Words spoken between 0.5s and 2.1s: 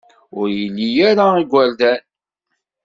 ili ara igerdan.